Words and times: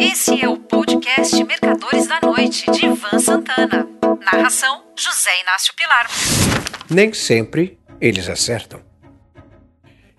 Esse 0.00 0.40
é 0.40 0.48
o 0.48 0.56
podcast 0.56 1.42
Mercadores 1.42 2.06
da 2.06 2.20
Noite, 2.22 2.70
de 2.70 2.86
Ivan 2.86 3.18
Santana. 3.18 3.88
Narração: 4.24 4.84
José 4.96 5.30
Inácio 5.42 5.74
Pilar. 5.74 6.06
Nem 6.88 7.12
sempre 7.12 7.76
eles 8.00 8.28
acertam. 8.28 8.80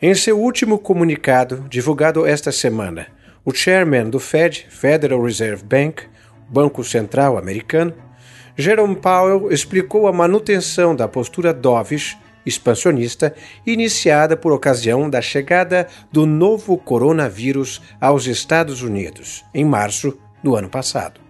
Em 0.01 0.13
seu 0.13 0.37
último 0.37 0.77
comunicado, 0.79 1.65
divulgado 1.69 2.25
esta 2.25 2.51
semana, 2.51 3.07
o 3.45 3.53
chairman 3.53 4.09
do 4.09 4.19
Fed, 4.19 4.67
Federal 4.69 5.23
Reserve 5.23 5.63
Bank, 5.63 6.03
Banco 6.49 6.83
Central 6.83 7.37
Americano, 7.37 7.93
Jerome 8.57 8.97
Powell 8.97 9.49
explicou 9.49 10.07
a 10.07 10.11
manutenção 10.11 10.93
da 10.93 11.07
postura 11.07 11.53
dovish 11.53 12.17
expansionista 12.49 13.33
iniciada 13.65 14.35
por 14.35 14.51
ocasião 14.51 15.09
da 15.09 15.21
chegada 15.21 15.87
do 16.11 16.25
novo 16.25 16.77
coronavírus 16.77 17.81
aos 18.01 18.27
Estados 18.27 18.81
Unidos, 18.81 19.45
em 19.53 19.63
março 19.63 20.17
do 20.43 20.55
ano 20.55 20.67
passado. 20.67 21.21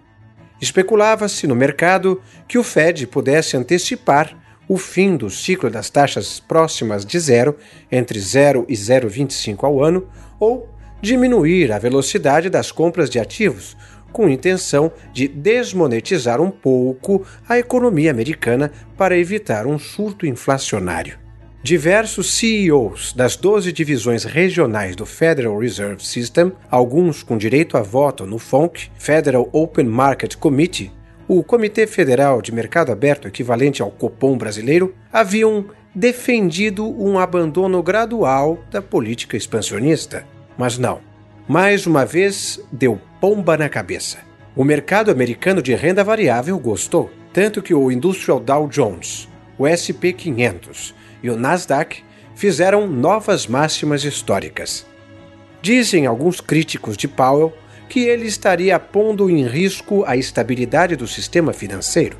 Especulava-se 0.60 1.46
no 1.46 1.54
mercado 1.54 2.20
que 2.48 2.58
o 2.58 2.64
Fed 2.64 3.06
pudesse 3.06 3.56
antecipar 3.56 4.36
o 4.68 4.76
fim 4.76 5.16
do 5.16 5.30
ciclo 5.30 5.70
das 5.70 5.90
taxas 5.90 6.38
próximas 6.38 7.04
de 7.04 7.18
zero, 7.18 7.56
entre 7.90 8.20
0 8.20 8.66
e 8.68 8.74
0,25 8.74 9.64
ao 9.64 9.82
ano, 9.82 10.08
ou 10.38 10.68
diminuir 11.02 11.72
a 11.72 11.78
velocidade 11.78 12.50
das 12.50 12.70
compras 12.70 13.08
de 13.08 13.18
ativos, 13.18 13.76
com 14.12 14.28
intenção 14.28 14.92
de 15.12 15.28
desmonetizar 15.28 16.40
um 16.40 16.50
pouco 16.50 17.26
a 17.48 17.58
economia 17.58 18.10
americana 18.10 18.70
para 18.96 19.16
evitar 19.16 19.66
um 19.66 19.78
surto 19.78 20.26
inflacionário. 20.26 21.18
Diversos 21.62 22.32
CEOs 22.32 23.12
das 23.12 23.36
12 23.36 23.70
divisões 23.70 24.24
regionais 24.24 24.96
do 24.96 25.04
Federal 25.04 25.58
Reserve 25.58 26.02
System, 26.02 26.52
alguns 26.70 27.22
com 27.22 27.36
direito 27.36 27.76
a 27.76 27.82
voto 27.82 28.24
no 28.24 28.38
FONC, 28.38 28.90
Federal 28.96 29.46
Open 29.52 29.84
Market 29.84 30.36
Committee, 30.36 30.90
o 31.28 31.44
Comitê 31.44 31.86
Federal 31.86 32.40
de 32.40 32.50
Mercado 32.50 32.90
Aberto 32.90 33.28
equivalente 33.28 33.82
ao 33.82 33.90
Copom 33.90 34.38
brasileiro, 34.38 34.94
haviam 35.12 35.66
defendido 35.94 36.84
um 36.84 37.18
abandono 37.18 37.82
gradual 37.82 38.58
da 38.70 38.80
política 38.80 39.36
expansionista. 39.36 40.26
Mas 40.56 40.78
não. 40.78 41.00
Mais 41.46 41.86
uma 41.86 42.06
vez, 42.06 42.58
deu 42.72 43.00
pomba 43.20 43.56
na 43.56 43.68
cabeça. 43.68 44.18
O 44.56 44.64
mercado 44.64 45.10
americano 45.10 45.62
de 45.62 45.74
renda 45.74 46.02
variável 46.02 46.58
gostou, 46.58 47.10
tanto 47.32 47.62
que 47.62 47.74
o 47.74 47.92
Industrial 47.92 48.40
Dow 48.40 48.66
Jones, 48.66 49.28
o 49.58 49.68
SP 49.68 50.12
500 50.12 50.94
e 51.22 51.30
o 51.30 51.36
Nasdaq 51.36 52.02
fizeram 52.34 52.86
novas 52.86 53.46
máximas 53.46 54.04
históricas. 54.04 54.86
Dizem 55.60 56.06
alguns 56.06 56.40
críticos 56.40 56.96
de 56.96 57.06
Powell 57.06 57.52
que 57.88 58.00
ele 58.00 58.26
estaria 58.26 58.78
pondo 58.78 59.28
em 59.28 59.46
risco 59.46 60.02
a 60.06 60.16
estabilidade 60.16 60.96
do 60.96 61.06
sistema 61.06 61.52
financeiro. 61.52 62.16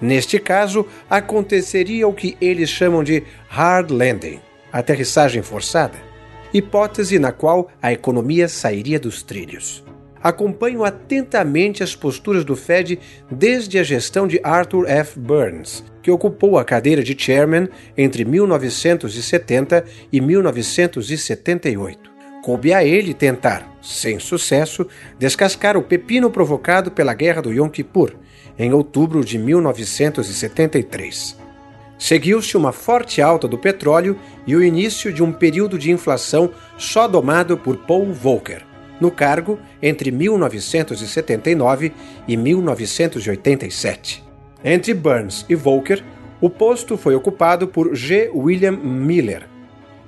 Neste 0.00 0.38
caso, 0.38 0.86
aconteceria 1.08 2.06
o 2.06 2.12
que 2.12 2.36
eles 2.40 2.70
chamam 2.70 3.02
de 3.02 3.24
hard 3.48 3.90
landing 3.90 4.40
aterrissagem 4.72 5.42
forçada 5.42 6.10
hipótese 6.52 7.18
na 7.18 7.32
qual 7.32 7.70
a 7.80 7.92
economia 7.92 8.48
sairia 8.48 8.98
dos 8.98 9.22
trilhos 9.22 9.84
acompanho 10.22 10.84
atentamente 10.84 11.82
as 11.82 11.94
posturas 11.94 12.44
do 12.44 12.54
Fed 12.54 12.98
desde 13.30 13.78
a 13.78 13.82
gestão 13.82 14.26
de 14.26 14.38
Arthur 14.42 14.86
F. 14.88 15.18
Burns, 15.18 15.82
que 16.02 16.10
ocupou 16.10 16.58
a 16.58 16.64
cadeira 16.64 17.02
de 17.02 17.16
chairman 17.18 17.68
entre 17.96 18.24
1970 18.24 19.84
e 20.12 20.20
1978. 20.20 22.10
Coube 22.42 22.72
a 22.72 22.84
ele 22.84 23.12
tentar, 23.12 23.70
sem 23.82 24.18
sucesso, 24.18 24.86
descascar 25.18 25.76
o 25.76 25.82
pepino 25.82 26.30
provocado 26.30 26.90
pela 26.90 27.12
Guerra 27.12 27.42
do 27.42 27.52
Yom 27.52 27.68
Kippur, 27.68 28.14
em 28.58 28.72
outubro 28.72 29.22
de 29.24 29.38
1973. 29.38 31.38
Seguiu-se 31.98 32.56
uma 32.56 32.72
forte 32.72 33.20
alta 33.20 33.46
do 33.46 33.58
petróleo 33.58 34.18
e 34.46 34.56
o 34.56 34.62
início 34.62 35.12
de 35.12 35.22
um 35.22 35.32
período 35.32 35.78
de 35.78 35.90
inflação 35.90 36.50
só 36.78 37.06
domado 37.06 37.58
por 37.58 37.76
Paul 37.76 38.10
Volcker 38.10 38.69
no 39.00 39.10
cargo 39.10 39.58
entre 39.82 40.10
1979 40.10 41.92
e 42.28 42.36
1987. 42.36 44.24
Entre 44.64 44.92
Burns 44.92 45.46
e 45.48 45.54
Volcker, 45.54 46.04
o 46.40 46.50
posto 46.50 46.96
foi 46.96 47.14
ocupado 47.14 47.68
por 47.68 47.94
G. 47.94 48.30
William 48.34 48.72
Miller, 48.72 49.46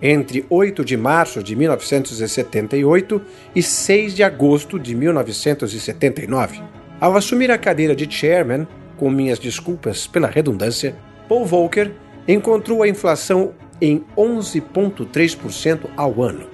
entre 0.00 0.44
8 0.50 0.84
de 0.84 0.96
março 0.96 1.42
de 1.42 1.54
1978 1.54 3.22
e 3.54 3.62
6 3.62 4.14
de 4.14 4.22
agosto 4.22 4.78
de 4.78 4.94
1979. 4.94 6.62
Ao 7.00 7.16
assumir 7.16 7.50
a 7.50 7.58
cadeira 7.58 7.94
de 7.94 8.10
chairman, 8.10 8.66
com 8.96 9.10
minhas 9.10 9.38
desculpas 9.38 10.06
pela 10.06 10.28
redundância, 10.28 10.94
Paul 11.28 11.44
Volcker 11.44 11.92
encontrou 12.28 12.82
a 12.82 12.88
inflação 12.88 13.52
em 13.80 14.04
11,3% 14.16 15.88
ao 15.96 16.22
ano. 16.22 16.51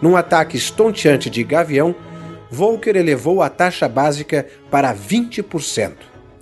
Num 0.00 0.16
ataque 0.16 0.56
estonteante 0.56 1.28
de 1.28 1.42
gavião, 1.42 1.94
Volcker 2.50 2.96
elevou 2.96 3.42
a 3.42 3.48
taxa 3.48 3.88
básica 3.88 4.46
para 4.70 4.94
20%. 4.94 5.92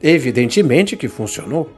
Evidentemente 0.02 0.96
que 0.96 1.08
funcionou. 1.08 1.70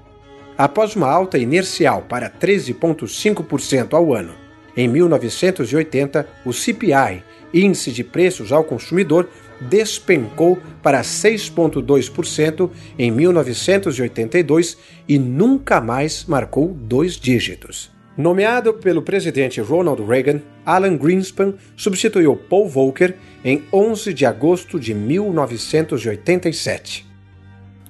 Após 0.57 0.97
uma 0.97 1.09
alta 1.09 1.39
inercial 1.39 2.03
para 2.09 2.29
13,5% 2.29 3.95
ao 3.95 4.13
ano, 4.13 4.35
em 4.77 4.89
1980, 4.89 6.29
o 6.45 6.53
CPI, 6.53 7.23
Índice 7.55 7.91
de 7.91 8.05
Preços 8.05 8.53
ao 8.53 8.65
Consumidor, 8.65 9.29
despencou 9.61 10.59
para 10.83 11.01
6,2% 11.01 12.71
em 12.99 13.11
1982 13.11 14.79
e 15.09 15.19
nunca 15.19 15.81
mais 15.81 16.25
marcou 16.27 16.69
dois 16.69 17.17
dígitos. 17.17 17.98
Nomeado 18.19 18.75
pelo 18.75 19.01
presidente 19.01 19.61
Ronald 19.61 20.03
Reagan, 20.03 20.43
Alan 20.67 20.97
Greenspan 20.97 21.55
substituiu 21.77 22.35
Paul 22.35 22.69
Volcker 22.69 23.15
em 23.45 23.63
11 23.73 24.13
de 24.13 24.27
agosto 24.27 24.81
de 24.81 24.93
1987. 24.93 27.07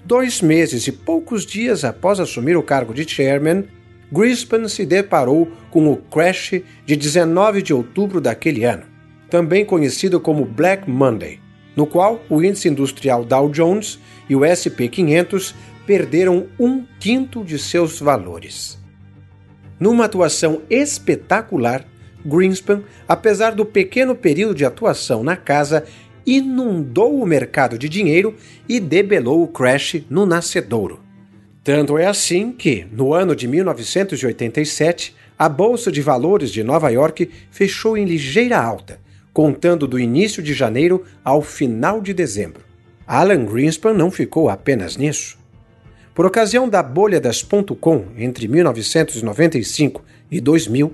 Dois 0.05 0.43
meses 0.43 0.87
e 0.87 0.93
poucos 0.93 1.47
dias 1.47 1.83
após 1.83 2.21
assumir 2.21 2.59
o 2.59 2.63
cargo 2.63 2.93
de 2.93 3.09
chairman, 3.09 3.65
Greenspan 4.13 4.69
se 4.69 4.85
deparou 4.85 5.51
com 5.71 5.91
o 5.91 5.97
crash 5.97 6.61
de 6.85 6.95
19 6.95 7.63
de 7.63 7.73
outubro 7.73 8.21
daquele 8.21 8.65
ano, 8.65 8.85
também 9.31 9.65
conhecido 9.65 10.21
como 10.21 10.45
Black 10.45 10.91
Monday, 10.91 11.41
no 11.75 11.87
qual 11.87 12.23
o 12.29 12.43
índice 12.43 12.69
industrial 12.69 13.25
Dow 13.25 13.49
Jones 13.49 13.99
e 14.29 14.37
o 14.37 14.45
SP 14.45 14.93
500 14.93 15.55
perderam 15.87 16.49
um 16.61 16.85
quinto 17.01 17.43
de 17.43 17.59
seus 17.59 17.99
valores. 17.99 18.77
Numa 19.79 20.05
atuação 20.05 20.63
espetacular, 20.69 21.85
Greenspan, 22.25 22.83
apesar 23.07 23.53
do 23.53 23.65
pequeno 23.65 24.15
período 24.15 24.55
de 24.55 24.65
atuação 24.65 25.23
na 25.23 25.37
casa, 25.37 25.85
inundou 26.27 27.21
o 27.21 27.27
mercado 27.27 27.79
de 27.79 27.89
dinheiro 27.89 28.35
e 28.69 28.79
debelou 28.81 29.43
o 29.43 29.49
crash 29.49 30.03
no 30.11 30.27
nascedouro. 30.27 31.01
Tanto 31.63 31.97
é 31.99 32.07
assim 32.07 32.53
que, 32.53 32.87
no 32.91 33.13
ano 33.15 33.37
de 33.37 33.47
1987, 33.47 35.15
a 35.39 35.49
Bolsa 35.49 35.93
de 35.93 36.03
Valores 36.03 36.51
de 36.51 36.65
Nova 36.65 36.91
York 36.91 37.31
fechou 37.51 37.97
em 37.97 38.05
ligeira 38.05 38.59
alta, 38.59 38.99
contando 39.33 39.87
do 39.87 39.99
início 39.99 40.43
de 40.43 40.53
janeiro 40.53 41.05
ao 41.25 41.41
final 41.41 42.01
de 42.01 42.13
dezembro. 42.13 42.63
Alan 43.07 43.45
Greenspan 43.45 43.95
não 43.95 44.11
ficou 44.11 44.49
apenas 44.49 44.97
nisso. 44.97 45.39
Por 46.19 46.27
ocasião 46.27 46.69
da 46.69 46.83
bolha 46.83 47.21
das 47.21 47.45
.com 47.81 48.07
entre 48.17 48.49
1995 48.49 50.03
e 50.29 50.41
2000, 50.41 50.93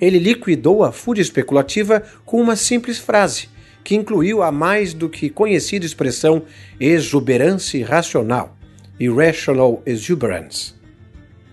ele 0.00 0.18
liquidou 0.18 0.82
a 0.82 0.90
fúria 0.90 1.22
especulativa 1.22 2.02
com 2.24 2.40
uma 2.40 2.56
simples 2.56 2.98
frase, 2.98 3.48
que 3.84 3.94
incluiu 3.94 4.42
a 4.42 4.50
mais 4.50 4.92
do 4.92 5.08
que 5.08 5.30
conhecida 5.30 5.86
expressão 5.86 6.42
exuberância 6.80 7.78
irracional, 7.78 8.56
irrational 8.98 9.80
exuberance. 9.86 10.74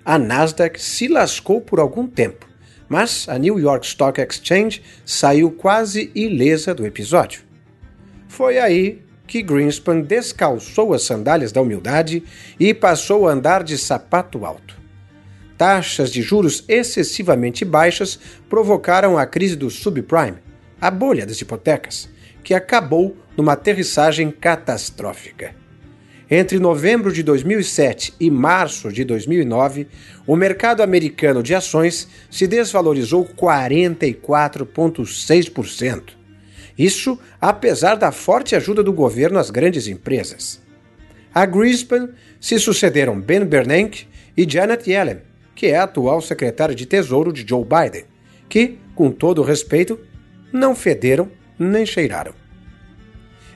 A 0.03 0.17
Nasdaq 0.17 0.81
se 0.81 1.07
lascou 1.07 1.61
por 1.61 1.79
algum 1.79 2.07
tempo, 2.07 2.49
mas 2.89 3.29
a 3.29 3.37
New 3.37 3.59
York 3.59 3.85
Stock 3.85 4.19
Exchange 4.19 4.81
saiu 5.05 5.51
quase 5.51 6.09
ilesa 6.15 6.73
do 6.73 6.87
episódio. 6.87 7.43
Foi 8.27 8.57
aí 8.57 8.99
que 9.31 9.41
Greenspan 9.41 10.01
descalçou 10.01 10.93
as 10.93 11.01
sandálias 11.03 11.53
da 11.53 11.61
humildade 11.61 12.21
e 12.59 12.73
passou 12.73 13.29
a 13.29 13.31
andar 13.31 13.63
de 13.63 13.77
sapato 13.77 14.45
alto. 14.45 14.77
Taxas 15.57 16.11
de 16.11 16.21
juros 16.21 16.65
excessivamente 16.67 17.63
baixas 17.63 18.19
provocaram 18.49 19.17
a 19.17 19.25
crise 19.25 19.55
do 19.55 19.69
subprime, 19.69 20.39
a 20.81 20.91
bolha 20.91 21.25
das 21.25 21.39
hipotecas, 21.39 22.09
que 22.43 22.53
acabou 22.53 23.15
numa 23.37 23.53
aterrissagem 23.53 24.29
catastrófica. 24.31 25.55
Entre 26.29 26.59
novembro 26.59 27.13
de 27.13 27.23
2007 27.23 28.13
e 28.19 28.29
março 28.29 28.91
de 28.91 29.05
2009, 29.05 29.87
o 30.27 30.35
mercado 30.35 30.83
americano 30.83 31.41
de 31.41 31.55
ações 31.55 32.05
se 32.29 32.45
desvalorizou 32.47 33.25
44,6% 33.25 36.19
Isso 36.81 37.19
apesar 37.39 37.93
da 37.93 38.11
forte 38.11 38.55
ajuda 38.55 38.81
do 38.81 38.91
governo 38.91 39.37
às 39.37 39.51
grandes 39.51 39.85
empresas. 39.85 40.59
A 41.31 41.45
Greenspan 41.45 42.09
se 42.39 42.57
sucederam 42.57 43.21
Ben 43.21 43.45
Bernanke 43.45 44.07
e 44.35 44.49
Janet 44.49 44.89
Yellen, 44.89 45.19
que 45.53 45.67
é 45.67 45.77
a 45.77 45.83
atual 45.83 46.21
secretária 46.21 46.73
de 46.73 46.87
Tesouro 46.87 47.31
de 47.31 47.45
Joe 47.47 47.63
Biden, 47.63 48.05
que, 48.49 48.79
com 48.95 49.11
todo 49.11 49.43
respeito, 49.43 49.99
não 50.51 50.73
federam 50.73 51.29
nem 51.59 51.85
cheiraram. 51.85 52.33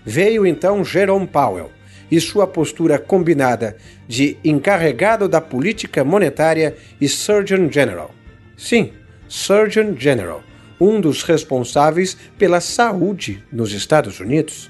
Veio 0.05 0.45
então 0.45 0.85
Jerome 0.85 1.25
Powell 1.25 1.71
e 2.11 2.21
sua 2.21 2.45
postura 2.45 2.99
combinada 2.99 3.75
de 4.07 4.37
encarregado 4.43 5.27
da 5.27 5.41
política 5.41 6.03
monetária 6.03 6.75
e 7.01 7.09
Surgeon 7.09 7.71
General. 7.71 8.13
Sim, 8.55 8.93
Surgeon 9.27 9.95
General, 9.97 10.43
um 10.79 10.99
dos 10.99 11.23
responsáveis 11.23 12.17
pela 12.37 12.59
saúde 12.59 13.43
nos 13.51 13.71
Estados 13.71 14.19
Unidos. 14.19 14.69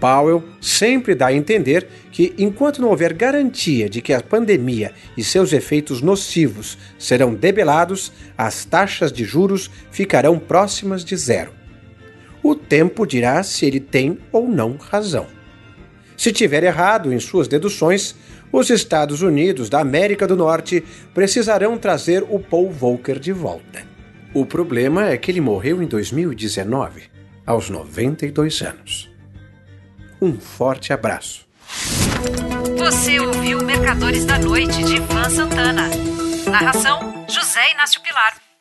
Powell 0.00 0.42
sempre 0.60 1.14
dá 1.14 1.28
a 1.28 1.32
entender 1.32 1.86
que, 2.10 2.34
enquanto 2.36 2.82
não 2.82 2.88
houver 2.88 3.12
garantia 3.12 3.88
de 3.88 4.02
que 4.02 4.12
a 4.12 4.20
pandemia 4.20 4.92
e 5.16 5.22
seus 5.22 5.52
efeitos 5.52 6.02
nocivos 6.02 6.76
serão 6.98 7.32
debelados, 7.32 8.12
as 8.36 8.64
taxas 8.64 9.12
de 9.12 9.24
juros 9.24 9.70
ficarão 9.92 10.40
próximas 10.40 11.04
de 11.04 11.16
zero. 11.16 11.52
O 12.42 12.56
tempo 12.56 13.06
dirá 13.06 13.44
se 13.44 13.64
ele 13.64 13.78
tem 13.78 14.18
ou 14.32 14.48
não 14.48 14.76
razão. 14.76 15.28
Se 16.16 16.32
tiver 16.32 16.64
errado 16.64 17.12
em 17.12 17.20
suas 17.20 17.46
deduções, 17.46 18.16
os 18.50 18.70
Estados 18.70 19.22
Unidos 19.22 19.70
da 19.70 19.80
América 19.80 20.26
do 20.26 20.36
Norte 20.36 20.82
precisarão 21.14 21.78
trazer 21.78 22.24
o 22.28 22.40
Paul 22.40 22.72
Volcker 22.72 23.20
de 23.20 23.32
volta. 23.32 23.91
O 24.34 24.46
problema 24.46 25.10
é 25.10 25.18
que 25.18 25.30
ele 25.30 25.42
morreu 25.42 25.82
em 25.82 25.86
2019, 25.86 27.02
aos 27.44 27.68
92 27.68 28.62
anos. 28.62 29.10
Um 30.22 30.40
forte 30.40 30.90
abraço. 30.90 31.46
Você 32.78 33.20
ouviu 33.20 33.62
Mercadores 33.62 34.24
da 34.24 34.38
Noite 34.38 34.82
de 34.84 34.96
Ivan 34.96 35.28
Santana. 35.28 35.90
Narração: 36.50 37.26
José 37.28 37.72
Inácio 37.72 38.00
Pilar. 38.00 38.51